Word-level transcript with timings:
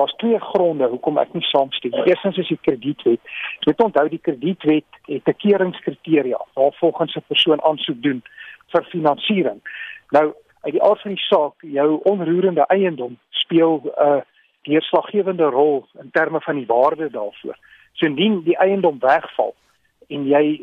daar's 0.00 0.16
twee 0.22 0.38
gronde 0.40 0.88
hoekom 0.88 1.18
ek 1.20 1.32
nie 1.36 1.44
saamstem 1.44 1.92
nie. 1.94 2.04
Eerstens 2.08 2.38
is 2.40 2.48
die 2.48 2.58
kredietwet. 2.66 3.20
Jy 3.60 3.72
moet 3.72 3.84
onthou 3.86 4.06
die 4.08 4.22
kredietwet 4.28 5.00
het 5.12 5.28
'n 5.28 5.40
keuringskriteria 5.44 6.40
waar 6.54 6.72
volgens 6.80 7.16
'n 7.16 7.28
persoon 7.28 7.62
aansoek 7.62 8.02
doen 8.02 8.22
vir 8.72 8.84
finansiering. 8.94 9.60
Nou, 10.10 10.26
uit 10.60 10.72
die 10.72 10.82
aard 10.82 11.00
van 11.00 11.14
die 11.14 11.24
saak, 11.28 11.54
jou 11.60 12.00
onroerende 12.02 12.66
eiendom 12.66 13.18
speel 13.30 13.80
'n 13.84 13.90
uh, 14.06 14.20
deurslaggewende 14.62 15.44
rol 15.44 15.86
in 16.00 16.10
terme 16.12 16.40
van 16.40 16.56
die 16.56 16.66
waarde 16.66 17.10
daarvoor. 17.10 17.56
So 17.92 18.06
indien 18.06 18.42
die 18.44 18.56
eiendom 18.56 18.98
wegval 18.98 19.54
en 20.08 20.26
jy 20.26 20.60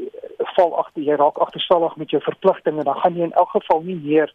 val 0.56 0.78
agter 0.78 1.04
jy 1.04 1.16
raak 1.16 1.38
agterstallig 1.38 1.96
met 1.96 2.10
jou 2.10 2.22
verpligtinge, 2.22 2.84
dan 2.84 2.96
gaan 2.96 3.16
jy 3.16 3.24
in 3.24 3.34
elk 3.34 3.50
geval 3.50 3.82
nie 3.82 4.00
meer 4.04 4.34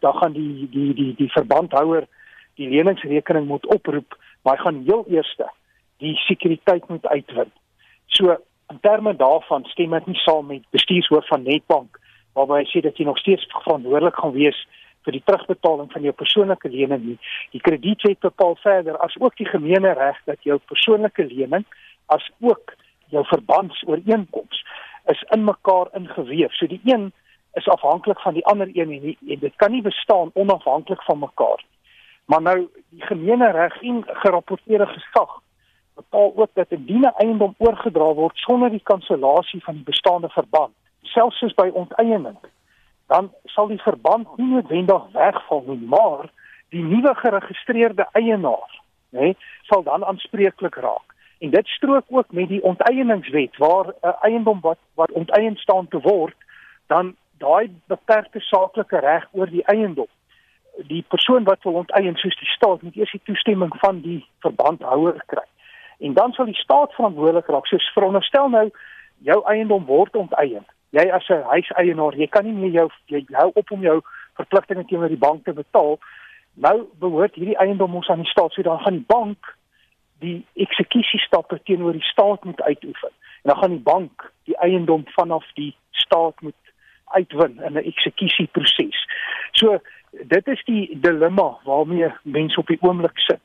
dan 0.00 0.14
gaan 0.14 0.32
die 0.32 0.68
die 0.70 0.94
die 0.94 1.14
die 1.14 1.32
verbandhouer 1.32 2.06
die 2.54 2.68
leningsrekening 2.68 3.46
moet 3.46 3.66
oproep, 3.66 4.16
maar 4.44 4.56
hy 4.56 4.62
gaan 4.62 4.82
heel 4.86 5.04
eerste 5.08 5.48
die 6.02 6.16
sekuriteit 6.26 6.88
moet 6.88 7.06
uitwin. 7.06 7.50
So 8.06 8.36
in 8.70 8.80
terme 8.80 9.16
daarvan 9.16 9.64
stem 9.72 9.94
ek 9.96 10.06
nie 10.06 10.20
saam 10.20 10.46
met 10.52 10.64
bestuurshoof 10.76 11.28
van 11.32 11.46
Netbank 11.48 12.00
waarby 12.34 12.60
hy 12.60 12.68
sê 12.70 12.82
dat 12.84 12.98
jy 12.98 13.06
nog 13.08 13.18
steeds 13.22 13.46
verantwoordelik 13.52 14.16
gaan 14.20 14.34
wees 14.36 14.58
vir 15.04 15.16
die 15.16 15.22
terugbetaling 15.24 15.90
van 15.92 16.06
jou 16.06 16.14
persoonlike 16.16 16.70
lening 16.72 17.02
nie. 17.04 17.18
Die 17.52 17.60
kredietwet 17.60 18.20
bepaal 18.24 18.56
verder 18.62 18.96
as 19.04 19.16
ook 19.20 19.36
die 19.40 19.48
gemeene 19.48 19.92
reg 19.96 20.18
dat 20.28 20.40
jou 20.48 20.58
persoonlike 20.72 21.28
lening 21.30 21.66
as 22.12 22.24
ook 22.40 22.74
jou 23.12 23.24
verbandsooreenkoms 23.28 24.64
is 25.12 25.20
in 25.36 25.44
mekaar 25.44 25.92
ingeweef. 25.96 26.56
So 26.56 26.66
die 26.66 26.80
een 26.84 27.12
is 27.60 27.68
afhanklik 27.70 28.20
van 28.24 28.34
die 28.34 28.44
ander 28.50 28.70
een 28.72 28.90
en, 28.96 29.04
en 29.12 29.44
dit 29.44 29.56
kan 29.62 29.70
nie 29.72 29.84
bestaan 29.84 30.32
onafhanklik 30.34 31.02
van 31.06 31.22
mekaar 31.22 31.60
nie. 31.62 31.74
Maar 32.24 32.42
nou 32.42 32.68
die 32.88 33.02
gemeene 33.02 33.50
reg 33.50 33.82
en 33.82 34.02
gerapporteerde 34.06 34.86
gesag 34.86 35.42
bepaal 35.94 36.32
ook 36.36 36.50
dat 36.52 36.70
'n 36.70 36.84
diene 36.84 37.12
eiendom 37.16 37.54
oorgedra 37.58 38.12
word 38.14 38.36
sonder 38.36 38.70
die 38.70 38.82
kansellasie 38.82 39.62
van 39.64 39.74
die 39.74 39.84
bestaande 39.84 40.28
verband, 40.28 40.74
selfs 41.02 41.38
soos 41.38 41.54
by 41.54 41.70
onteiening. 41.72 42.38
Dan 43.06 43.32
sal 43.44 43.66
die 43.66 43.82
verband 43.82 44.36
nie 44.36 44.46
noodwendig 44.46 45.04
wegval 45.12 45.62
nie, 45.66 45.86
maar 45.86 46.30
die 46.68 46.82
nuwe 46.82 47.14
geregistreerde 47.14 48.08
eienaar, 48.12 48.80
nê, 49.10 49.34
sal 49.62 49.82
dan 49.82 50.04
aanspreeklik 50.04 50.74
raak. 50.74 51.14
En 51.38 51.50
dit 51.50 51.66
strook 51.66 52.04
ook 52.08 52.32
met 52.32 52.48
die 52.48 52.62
onteieningswet 52.62 53.56
waar 53.56 53.86
'n 53.86 54.16
eiendom 54.20 54.60
wat 54.60 54.78
wat 54.94 55.10
onteien 55.12 55.56
staan 55.56 55.88
te 55.88 56.00
word, 56.00 56.36
dan 56.86 57.16
daai 57.38 57.80
beperkte 57.86 58.40
saaklike 58.40 58.98
reg 58.98 59.28
oor 59.32 59.50
die 59.50 59.64
eiendom 59.64 60.08
die 60.76 61.04
persoon 61.08 61.44
wat 61.44 61.62
wil 61.62 61.72
onteien 61.72 62.16
soos 62.16 62.36
die 62.38 62.48
staat 62.48 62.82
moet 62.82 62.96
eers 62.96 63.12
die 63.12 63.22
toestemming 63.24 63.72
van 63.78 64.00
die 64.00 64.24
verbandhouer 64.38 65.22
kry. 65.26 65.46
En 65.98 66.14
dan 66.14 66.32
sal 66.32 66.44
die 66.44 66.58
staat 66.58 66.94
verantwoordelik 66.94 67.46
raak. 67.46 67.66
So 67.66 67.78
veronderstel 67.94 68.48
nou 68.48 68.70
jou 69.18 69.38
eiendom 69.46 69.84
word 69.84 70.16
onteien. 70.16 70.66
Jy 70.90 71.10
as 71.10 71.28
'n 71.28 71.42
huiseienaar, 71.42 72.16
jy 72.16 72.26
kan 72.26 72.44
nie 72.44 72.52
meer 72.52 72.70
jou 72.70 72.88
jy 73.06 73.24
hou 73.32 73.50
op 73.54 73.70
om 73.70 73.80
jou 73.80 74.00
verpligtinge 74.34 74.84
teenoor 74.84 75.08
die 75.08 75.24
bank 75.26 75.44
te 75.44 75.52
betaal. 75.52 75.98
Nou 76.54 76.86
behoort 76.98 77.34
hierdie 77.34 77.58
eiendom 77.58 77.94
ons 77.94 78.08
aan 78.08 78.22
die 78.22 78.30
staat. 78.30 78.52
So 78.52 78.62
dan 78.62 78.80
gaan 78.80 78.92
die 78.92 79.06
bank 79.06 79.56
die 80.18 80.46
eksekusiestappe 80.54 81.60
teenoor 81.62 81.92
die 81.92 82.10
staat 82.10 82.44
moet 82.44 82.62
uitoefen. 82.62 83.10
En 83.42 83.50
dan 83.50 83.56
gaan 83.56 83.70
die 83.70 83.86
bank 83.92 84.32
die 84.44 84.56
eiendom 84.56 85.02
vanaf 85.06 85.44
die 85.54 85.76
staat 85.90 86.40
moet 86.40 86.62
uitwin 87.04 87.60
in 87.62 87.72
'n 87.72 87.84
eksekusieproses. 87.84 89.06
So 89.52 89.80
dit 90.28 90.46
is 90.48 90.64
die 90.64 90.98
dilemma 91.00 91.58
waarmee 91.64 92.12
mense 92.22 92.60
op 92.60 92.66
die 92.66 92.78
oomblik 92.80 93.18
sit. 93.18 93.42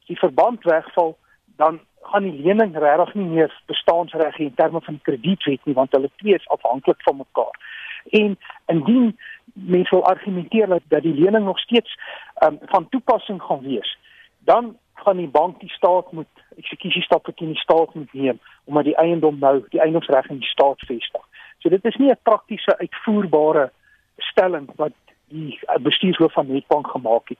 As 0.00 0.06
die 0.06 0.18
verband 0.18 0.64
wegval, 0.64 1.16
dan 1.56 1.80
gaan 2.02 2.22
die 2.22 2.42
lening 2.42 2.76
regtig 2.78 3.14
nie 3.14 3.26
meer 3.26 3.62
bestaansreg 3.66 4.38
in 4.38 4.54
terme 4.54 4.80
van 4.80 4.94
die 4.98 5.06
kredietwet 5.08 5.64
nie, 5.64 5.74
want 5.74 5.92
hulle 5.92 6.10
twee 6.16 6.34
is 6.34 6.48
afhanklik 6.48 7.02
van 7.02 7.16
mekaar. 7.16 7.56
En 8.10 8.38
indien 8.66 9.18
mense 9.52 9.94
wil 9.94 10.04
argumenteer 10.04 10.66
dat, 10.88 11.02
die 11.02 11.14
lening 11.14 11.44
nog 11.44 11.58
steeds 11.58 11.98
um, 12.44 12.58
van 12.72 12.88
toepassing 12.88 13.42
gaan 13.42 13.60
wees, 13.60 13.98
dan 14.38 14.76
gaan 14.94 15.16
die 15.16 15.28
bank 15.28 15.60
die 15.60 15.70
staat 15.70 16.12
moet 16.12 16.28
eksekusiestappe 16.56 17.34
teen 17.34 17.52
die 17.54 17.62
staat 17.62 17.94
moet 17.94 18.12
neem 18.12 18.40
omdat 18.64 18.84
die 18.84 18.96
eiendom 18.96 19.38
nou 19.38 19.60
die 19.68 19.80
eiendomsreg 19.80 20.28
in 20.28 20.40
die 20.42 20.48
staat 20.48 20.82
vestig. 20.86 21.22
So 21.58 21.68
dit 21.68 21.84
is 21.84 21.96
nie 21.96 22.10
'n 22.10 22.18
praktiese 22.22 22.78
uitvoerbare 22.78 23.70
stelling 24.16 24.68
wat 24.76 24.92
die 25.30 25.58
bestuurshoof 25.82 26.32
van 26.32 26.46
Netbank 26.46 26.86
gemaak 26.86 27.28
het. 27.28 27.38